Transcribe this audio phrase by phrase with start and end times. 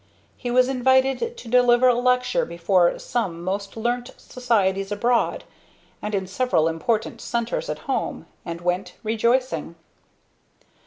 [0.35, 5.43] He was invited to deliver a lecture before some most learned societies abroad,
[6.01, 9.75] and in several important centers at home, and went, rejoicing.